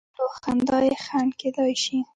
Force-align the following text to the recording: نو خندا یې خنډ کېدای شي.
نو 0.17 0.25
خندا 0.39 0.77
یې 0.87 0.95
خنډ 1.05 1.31
کېدای 1.41 1.73
شي. 1.83 1.97